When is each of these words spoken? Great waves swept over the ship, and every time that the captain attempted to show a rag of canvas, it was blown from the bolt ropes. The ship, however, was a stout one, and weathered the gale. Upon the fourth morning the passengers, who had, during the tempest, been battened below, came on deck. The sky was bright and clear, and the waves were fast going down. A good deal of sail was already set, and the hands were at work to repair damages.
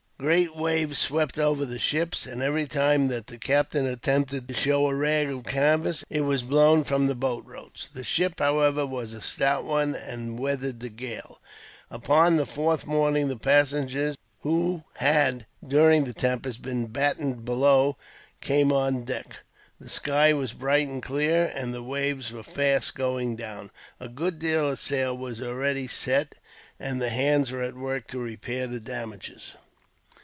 Great 0.21 0.55
waves 0.55 0.99
swept 0.99 1.39
over 1.39 1.65
the 1.65 1.79
ship, 1.79 2.13
and 2.29 2.43
every 2.43 2.67
time 2.67 3.07
that 3.07 3.25
the 3.25 3.39
captain 3.39 3.87
attempted 3.87 4.47
to 4.47 4.53
show 4.53 4.85
a 4.87 4.93
rag 4.93 5.27
of 5.31 5.43
canvas, 5.43 6.05
it 6.11 6.21
was 6.21 6.43
blown 6.43 6.83
from 6.83 7.07
the 7.07 7.15
bolt 7.15 7.43
ropes. 7.43 7.87
The 7.91 8.03
ship, 8.03 8.33
however, 8.37 8.85
was 8.85 9.13
a 9.13 9.19
stout 9.21 9.65
one, 9.65 9.95
and 9.95 10.37
weathered 10.37 10.79
the 10.79 10.89
gale. 10.89 11.41
Upon 11.89 12.35
the 12.35 12.45
fourth 12.45 12.85
morning 12.85 13.29
the 13.29 13.35
passengers, 13.35 14.15
who 14.41 14.83
had, 14.97 15.47
during 15.67 16.03
the 16.03 16.13
tempest, 16.13 16.61
been 16.61 16.85
battened 16.85 17.43
below, 17.43 17.97
came 18.41 18.71
on 18.71 19.05
deck. 19.05 19.37
The 19.79 19.89
sky 19.89 20.33
was 20.33 20.53
bright 20.53 20.87
and 20.87 21.01
clear, 21.01 21.51
and 21.55 21.73
the 21.73 21.81
waves 21.81 22.31
were 22.31 22.43
fast 22.43 22.93
going 22.93 23.37
down. 23.37 23.71
A 23.99 24.07
good 24.07 24.37
deal 24.37 24.69
of 24.69 24.79
sail 24.79 25.17
was 25.17 25.41
already 25.41 25.87
set, 25.87 26.35
and 26.79 27.01
the 27.01 27.09
hands 27.09 27.51
were 27.51 27.63
at 27.63 27.75
work 27.75 28.05
to 28.09 28.19
repair 28.19 28.67
damages. 28.67 29.55